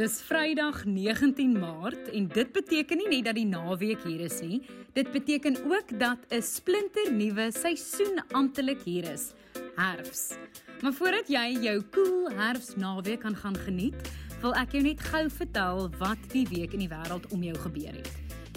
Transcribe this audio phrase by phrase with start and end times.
[0.00, 4.62] Dis Vrydag 19 Maart en dit beteken nie net dat die naweek hier is nie.
[4.96, 9.34] Dit beteken ook dat 'n splinter nuwe seisoen amptelik hier is.
[9.76, 10.32] Herfs.
[10.80, 14.10] Maar voordat jy jou cool herfsnaweek kan gaan geniet,
[14.40, 17.92] wil ek jou net gou vertel wat die week in die wêreld om jou gebeur
[17.92, 18.10] het.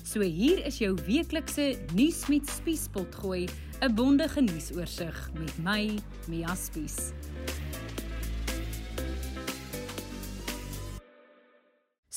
[0.04, 3.50] So hier is jou weeklikse nuus met Spiespot gooi,
[3.82, 7.12] 'n bondige nuusoorseig met my, Mia Spies.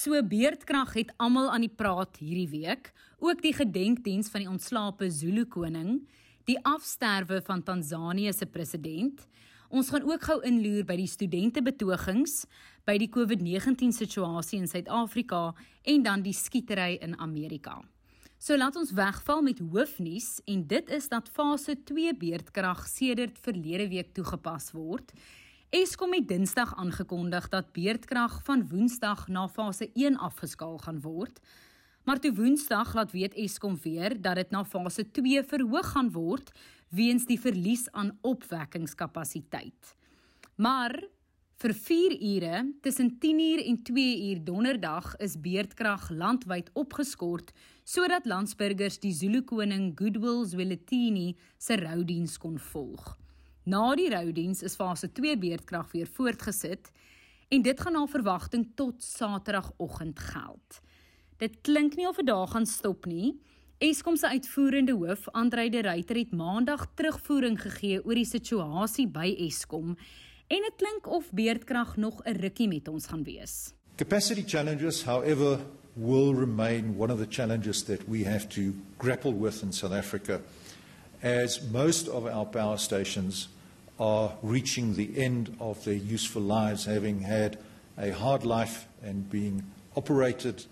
[0.07, 5.09] So beerdkrag het almal aan die praat hierdie week, ook die gedenkdiens van die ontslape
[5.11, 5.97] Zulu koning,
[6.47, 9.25] die afsterwe van Tansanië se president.
[9.67, 12.45] Ons gaan ook gou inloer by die studente betogings,
[12.87, 15.41] by die COVID-19 situasie in Suid-Afrika
[15.83, 17.81] en dan die skietery in Amerika.
[18.39, 23.91] So laat ons wegval met hoofnuus en dit is dat fase 2 beerdkrag sedert verlede
[23.91, 25.11] week toegepas word.
[25.75, 31.41] Eskom het Dinsdag aangekondig dat beerdkrag van Woensdag na fase 1 afgeskaal gaan word.
[32.05, 36.53] Maar toe Woensdag laat weet Eskom weer dat dit na fase 2 verhoog gaan word
[36.89, 39.97] weens die verlies aan opwekkingskapasiteit.
[40.55, 41.03] Maar
[41.59, 47.51] vir 4 ure tussen 10uur en 2uur donderdag is beerdkrag landwyd opgeskort
[47.83, 53.17] sodat landsburgers die Zulu koning Goodwill Zwelithini se roudiens kon volg.
[53.67, 56.93] Na die roudiens is fase 2 beerdkrag weer voortgesit
[57.51, 60.77] en dit gaan na verwagting tot Saterdagoggend geld.
[61.43, 63.33] Dit klink nie of dit daar gaan stop nie.
[63.83, 69.35] Eskom se uitvoerende hoof, Andrei de Ruyter het Maandag terugvoering gegee oor die situasie by
[69.49, 69.97] Eskom
[70.47, 73.75] en dit klink of beerdkrag nog 'n rukkie met ons gaan wees.
[73.97, 75.59] Capacity challenges, however,
[75.95, 80.41] will remain one of the challenges that we have to grapple with in South Africa
[81.21, 83.49] as most of our power stations
[83.99, 87.59] are reaching the end of their useful lives, having had
[87.99, 89.65] a hard life and being
[89.97, 90.65] operated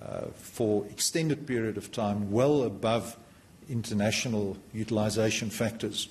[0.00, 3.16] uh, for extended period of time, well above
[3.68, 6.08] international utilization factors.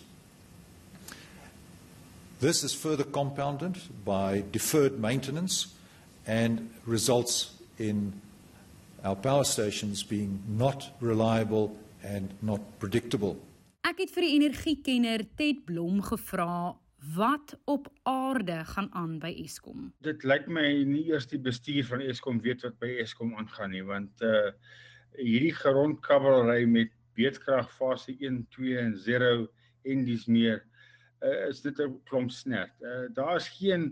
[2.40, 5.68] This is further compounded by deferred maintenance
[6.28, 8.20] and results in
[9.04, 13.38] our power stations being not reliable and not predictable.
[13.84, 16.72] Ek het vir die energiekenner Ted Blom gevra
[17.18, 19.90] wat op aarde gaan aan by Eskom.
[20.08, 23.84] Dit lyk my nie eers die bestuur van Eskom weet wat by Eskom aangaan nie
[23.84, 24.54] want uh
[25.20, 29.44] hierdie grondkabelry met beedkrag fase 1, 2 en 0
[29.92, 30.64] en dis meer
[31.22, 32.74] uh, is dit 'n klomp snert.
[32.80, 33.92] Uh daar is geen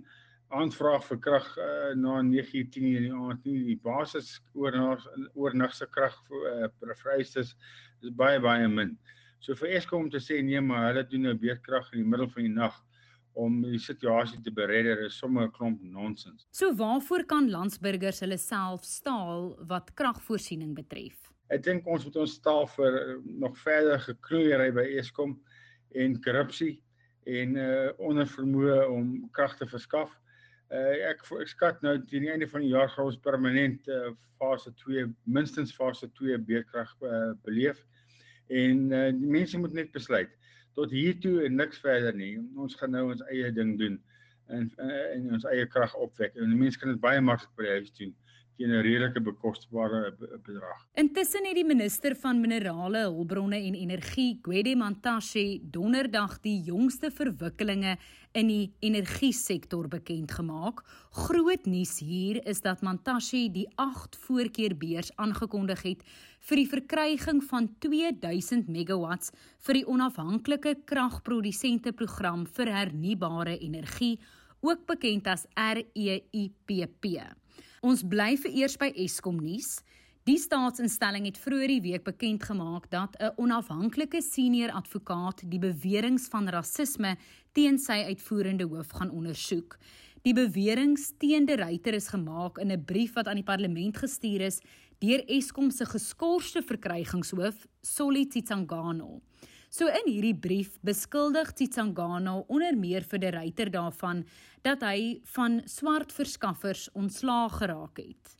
[0.55, 3.75] aanvraag vir krag uh, na 9:10 in die aand nie.
[3.75, 5.03] Die basis oornag
[5.35, 7.57] oornagse krag vir uh, vereistes
[8.01, 8.95] is baie baie min.
[9.41, 12.29] So vir Eskom om te sê nee, maar hulle doen nou beerdkrag in die middel
[12.29, 12.75] van die nag
[13.41, 16.45] om die situasie te beredder is sommer 'n klomp nonsens.
[16.51, 21.31] So waarvoor kan landsburgers hulle self staal wat kragvoorsiening betref?
[21.49, 25.39] Ek dink ons moet ons staal vir uh, nog verder geknoeiery by Eskom
[25.95, 26.83] en korrupsie
[27.25, 30.11] en uh onvermoë om krag te verskaf.
[30.69, 34.13] Uh ek ek skat nou teen die einde van die jaar gaan ons permanent uh,
[34.37, 37.81] fase 2 minstens fase 2 beerdkrag uh, beleef
[38.51, 40.31] en uh, die mense moet net besluit
[40.77, 42.37] tot hier toe en niks verder nie.
[42.59, 43.97] Ons gaan nou ons eie ding doen
[44.51, 46.35] en uh, en ons eie krag opwek.
[46.35, 48.15] En die mense kan dit baie maklik by huis doen
[48.61, 50.13] teen 'n redelike bekosbare
[50.45, 50.85] bedrag.
[50.93, 57.97] Intussen het die minister van minerale, hulpbronne en energie, Gwede Mantashe, donderdag die jongste verwikkelinge
[58.33, 60.83] in die energiesektor bekend gemaak.
[61.11, 66.03] Groot nuus hier is dat Mantashe die 8 voorkeer beurs aangekondig het
[66.39, 74.19] vir die verkryging van 2000 megawatts vir die onafhanklike kragprodusente program vir hernubare energie,
[74.61, 77.40] ook bekend as REIPP.
[77.81, 79.81] Ons bly vir eers by Eskom nuus.
[80.29, 86.29] Die staatsinstelling het vroeër die week bekend gemaak dat 'n onafhanklike senior advokaat die beweringe
[86.29, 87.17] van rasisme
[87.53, 89.77] teen sy uitvoerende hoof gaan ondersoek.
[90.21, 94.41] Die beweringe teen die ryter is gemaak in 'n brief wat aan die parlement gestuur
[94.41, 94.61] is
[94.99, 99.21] deur Eskom se geskorste verkrygingshoof, Solly Tsangano.
[99.71, 104.25] So in hierdie brief beskuldig Tsangano onder meer vir die ryter daarvan
[104.67, 108.33] dat hy van swart verskaffers ontslaag geraak het.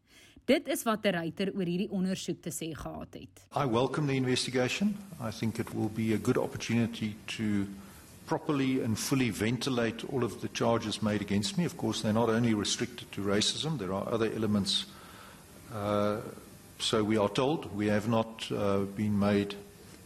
[0.44, 3.45] Dit is wat die ryter oor hierdie ondersoek te sê gehad het.
[3.56, 4.98] I welcome the investigation.
[5.24, 7.63] I think it will be a good opportunity to
[8.27, 11.63] properly and fully ventilate all of the charges made against me.
[11.63, 14.86] Of course, they're not only restricted to racism, there are other elements.
[15.74, 16.19] Uh,
[16.77, 19.56] so we are told we have not uh, been made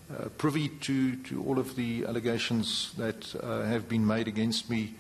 [0.10, 4.94] uh, privy to, to all of the allegations that uh, have been made against me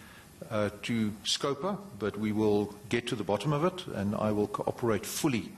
[0.49, 4.47] uh, to Scopa, but we will get to the bottom of it and I will
[4.47, 5.51] cooperate fully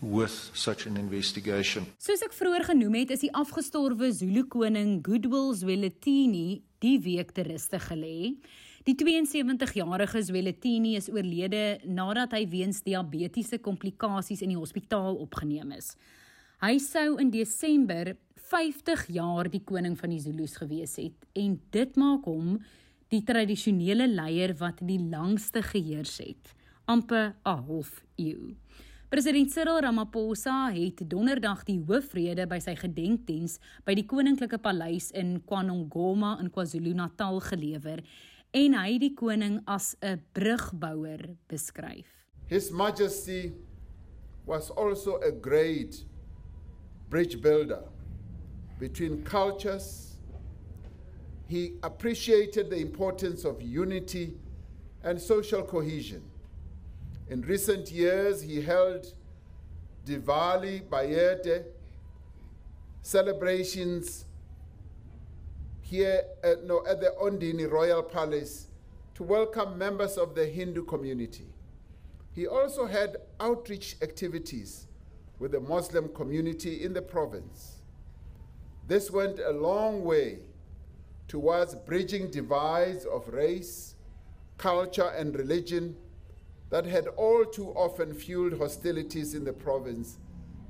[0.00, 1.84] with such an investigation.
[2.00, 7.44] Soos ek vroeër genoem het, is die afgestorwe Zulu koning Goodwill Zwelithini die week te
[7.44, 8.32] ruste gelê.
[8.88, 15.92] Die 72-jarige Zwelithini is oorlede nadat hy weens diabetiese komplikasies in die hospitaal opgeneem is.
[16.64, 18.14] Hy sou in Desember
[18.50, 22.56] 50 jaar die koning van die Zulus gewees het en dit maak hom
[23.12, 26.50] die tradisionele leier wat die langste geheers het,
[26.90, 28.56] amper 'n half eeu.
[29.08, 35.42] President Cyril Ramaphosa het donderdag die hoofrede by sy gedenkdiens by die Koninklike Paleis in
[35.46, 38.02] KwaNongoma in KwaZulu-Natal gelewer
[38.52, 42.26] en hy die koning as 'n brugbouer beskryf.
[42.46, 43.52] His Majesty
[44.44, 46.04] was also a great
[47.08, 47.82] bridge builder
[48.80, 50.16] between cultures.
[51.46, 54.34] He appreciated the importance of unity
[55.04, 56.22] and social cohesion.
[57.28, 59.12] In recent years, he held
[60.06, 61.64] Diwali Bayete
[63.02, 64.24] celebrations
[65.82, 68.68] here at, no, at the Ondini Royal Palace
[69.14, 71.46] to welcome members of the Hindu community.
[72.32, 74.86] He also had outreach activities
[75.38, 77.79] with the Muslim community in the province.
[78.90, 80.40] This went a long way
[81.28, 83.94] towards bridging divides of race,
[84.56, 85.94] culture, and religion
[86.70, 90.18] that had all too often fueled hostilities in the province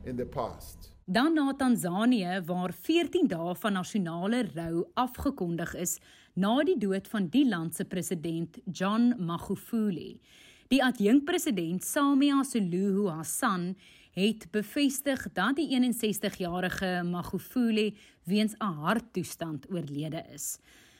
[0.04, 0.90] in the past.
[1.04, 5.98] Dan na Tansanië waar 14 dae van nasionale rou afgekondig is
[6.34, 10.20] na die dood van die land se president John Magufuli.
[10.68, 13.74] Die adjunkpresident Samia Suluhu Hassan
[14.10, 20.58] het bevestig dat die 61-jarige Magufuli weens 'n harttoestand oorlede is.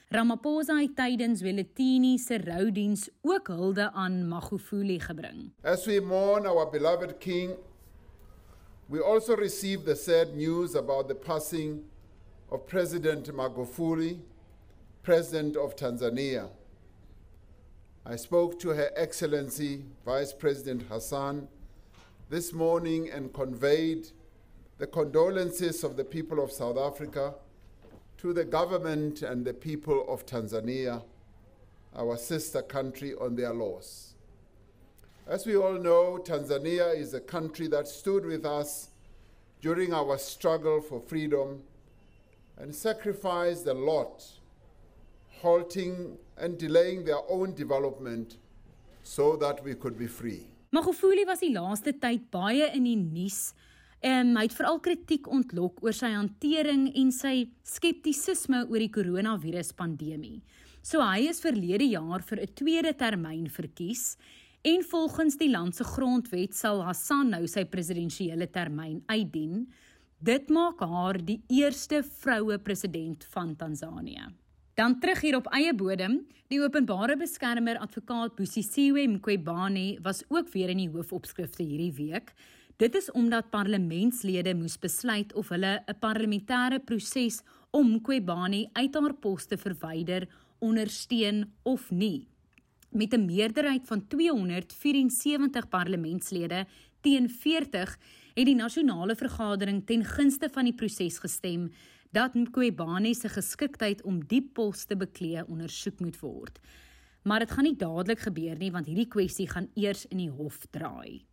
[0.09, 5.51] Ramaphosa het tydens Weletini se roudiens ook hulde aan Magufuli gebring.
[5.63, 7.55] As we mourn our beloved king,
[8.85, 11.83] we also receive the sad news about the passing
[12.49, 14.19] of President Magufuli,
[15.01, 16.49] President of Tanzania.
[18.13, 21.47] I spoke to Her Excellency Vice President Hassan
[22.31, 24.07] this morning and conveyed
[24.77, 27.33] the condolences of the people of South Africa
[28.17, 31.03] to the government and the people of Tanzania,
[31.93, 34.13] our sister country, on their loss.
[35.27, 38.91] As we all know, Tanzania is a country that stood with us
[39.59, 41.61] during our struggle for freedom
[42.57, 44.25] and sacrificed a lot,
[45.41, 48.37] halting and delaying their own development
[49.03, 50.50] so that we could be free.
[50.71, 53.51] Magufuli was die laaste tyd baie in die nuus
[54.01, 57.35] Ehm um, hy het veral kritiek ontlok oor sy hantering en sy
[57.69, 60.39] skeptisisme oor die koronaviruspandemie.
[60.81, 64.17] So hy is verlede jaar vir 'n tweede termyn verkies
[64.65, 69.67] en volgens die land se grondwet sal Hassan nou sy presidensiële termyn uitdien.
[70.19, 74.33] Dit maak haar die eerste vroue president van Tansanië.
[74.73, 80.71] Dan terug hier op eie bodem, die openbare beskermer advokaat Busisiwe Mqwebane was ook weer
[80.71, 82.31] in die hoofopskrifte hierdie week.
[82.79, 87.41] Dit is omdat parlementslede moes besluit of hulle 'n parlementêre proses
[87.71, 90.27] om Kwebani uit haar pos te verwyder
[90.59, 92.27] ondersteun of nie.
[92.89, 96.65] Met 'n meerderheid van 274 parlementslede
[97.01, 97.97] teen 40
[98.33, 101.71] het die nasionale vergadering ten gunste van die proses gestem
[102.11, 106.59] dat Kwebani se geskiktheid om die pos te beklee ondersoek moet word.
[107.23, 110.65] Maar dit gaan nie dadelik gebeur nie want hierdie kwessie gaan eers in die hof
[110.71, 111.23] draai.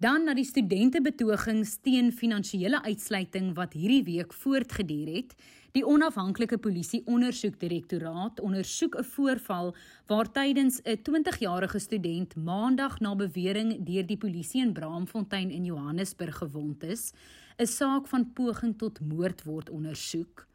[0.00, 5.34] Dan na die studentebetogings teen finansiële uitsluiting wat hierdie week voortgeduur het.
[5.76, 9.74] Die onafhanklike polisie ondersoekdirektoraat ondersoek 'n voorval
[10.06, 16.36] waar tydens 'n 20-jarige student maandag na bewering deur die polisie in Braamfontein in Johannesburg
[16.36, 17.12] gewond is,
[17.58, 20.46] 'n saak van poging tot moord word ondersoek.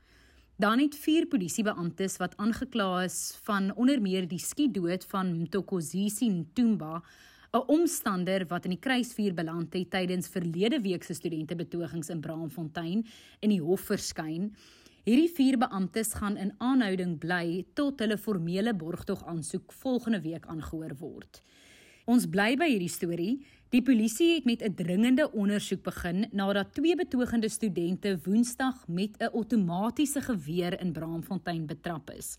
[0.57, 7.03] Dan het vier polisiebeamptes wat aangekla is van onder meer die skietdood van Mtokozisi Ntumba
[7.55, 13.05] 'n omstander wat in die kruisvuur beland het tydens verlede week se studentebetogings in Braamfontein
[13.39, 14.49] in die hof verskyn.
[15.05, 20.97] Hierdie vier beamptes gaan in aanhouding bly tot hulle formele borgtog aansoek volgende week aangehoor
[20.99, 21.41] word.
[22.05, 23.45] Ons bly by hierdie storie.
[23.71, 29.31] Die polisie het met 'n dringende ondersoek begin nadat twee betogende studente Woensdag met 'n
[29.31, 32.37] outomatiese geweer in Braamfontein betrap is.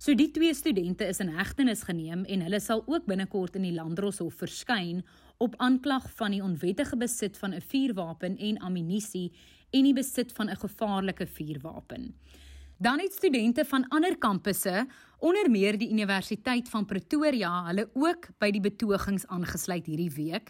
[0.00, 3.74] So die twee studente is in hegtenis geneem en hulle sal ook binnekort in die
[3.74, 5.02] Landdroshof verskyn
[5.44, 9.28] op aanklag van die onwettige besit van 'n vuurwapen en ammunisie
[9.70, 12.14] en die besit van 'n gevaarlike vuurwapen.
[12.78, 14.86] Dan het studente van ander kampusse
[15.20, 20.48] Onder meer die Universiteit van Pretoria, hulle ook by die betogings aangesluit hierdie week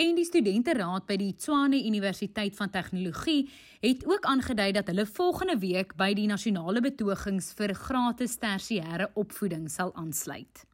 [0.00, 3.50] en die studenteraad by die Tshwane Universiteit van Tegnologie
[3.82, 9.68] het ook aangedui dat hulle volgende week by die nasionale betogings vir gratis tersiêre opvoeding
[9.70, 10.64] sal aansluit.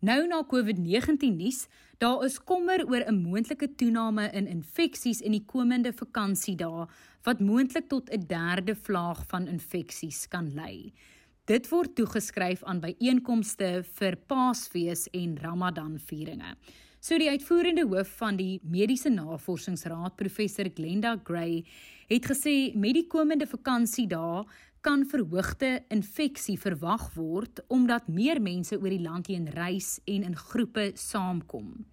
[0.00, 1.66] Nou na COVID-19 nuus,
[1.98, 6.86] daar is kommer oor 'n moontlike toename in infeksies in die komende vakansiedae
[7.24, 10.92] wat moontlik tot 'n derde vlaag van infeksies kan lei.
[11.44, 16.56] Dit word toegeskryf aan byeenkomste vir Paasfees en Ramadan-vieringe.
[17.00, 21.64] So die uitvoerende hoof van die Mediese Navorsingsraad, professor Glenda Gray,
[22.08, 24.46] het gesê met die komende vakansiedae
[24.86, 30.36] kan verhoogde infeksie verwag word omdat meer mense oor die land heen reis en in
[30.38, 31.84] groepe saamkom.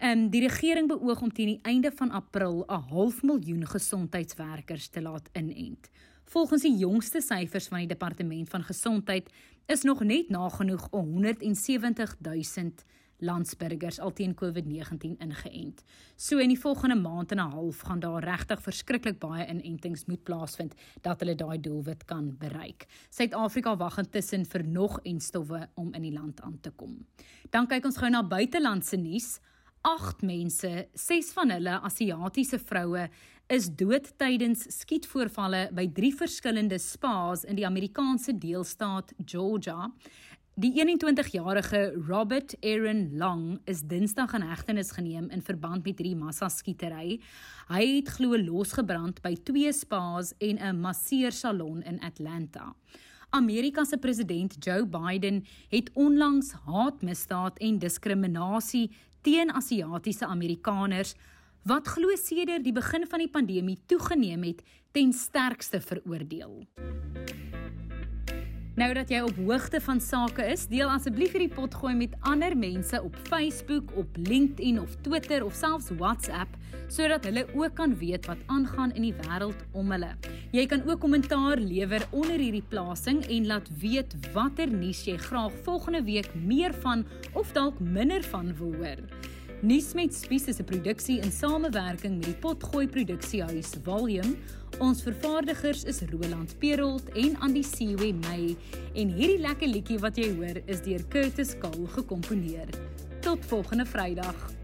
[0.00, 5.02] En die regering beoog om teen die einde van April 'n half miljoen gesondheidswerkers te
[5.02, 5.90] laat inent.
[6.24, 9.30] Volgens die jongste syfers van die departement van gesondheid
[9.66, 12.70] is nog net nagenoeg 170 000
[13.20, 15.82] landsburgers al teen COVID-19 ingeënt.
[16.16, 20.22] So in die volgende maand en 'n half gaan daar regtig verskriklik baie inentings moet
[20.22, 22.86] plaasvind dat hulle daai doelwit kan bereik.
[23.10, 27.06] Suid-Afrika wag intussen vir nog en stowwe om in die land aan te kom.
[27.50, 29.40] Dan kyk ons gou na buitelandse nuus.
[29.82, 33.08] 8 mense, 6 van hulle Asiatiese vroue,
[33.50, 39.88] is dood tydens skietvoorvalle by drie verskillende spas in die Amerikaanse deelstaat Georgia.
[40.60, 47.14] Die 21-jarige Robert Aaron Long is Dinsdag in hegtenis geneem in verband met hierdie massaskietery.
[47.70, 52.74] Hy het glo losgebrand by twee spas en 'n masseursalon in Atlanta.
[53.30, 58.90] Amerika se president Joe Biden het onlangs haatmisdaad en diskriminasie
[59.22, 61.14] teen Asiatiese Amerikaners
[61.64, 64.62] wat glo sedert die begin van die pandemie toegeneem het
[64.92, 66.66] ten sterkste veroordeel.
[68.80, 72.54] Nou dat jy op hoogte van sake is, deel asseblief hierdie pot gooi met ander
[72.56, 76.56] mense op Facebook, op LinkedIn of Twitter of selfs WhatsApp
[76.90, 80.08] sodat hulle ook kan weet wat aangaan in die wêreld om hulle.
[80.56, 85.60] Jy kan ook kommentaar lewer onder hierdie plasing en laat weet watter nuus jy graag
[85.68, 87.04] volgende week meer van
[87.36, 89.04] of dalk minder van wil hoor.
[89.60, 94.34] Nuus met Spies is 'n produksie in samewerking met die Potgooi Produksiehuis Volume.
[94.78, 98.56] Ons vervaardigers is Roland Perolt en Andy Siwe May
[98.94, 102.68] en hierdie lekker liedjie wat jy hoor is deur Curtis Kahl gekomponeer.
[103.20, 104.59] Tot volgende Vrydag.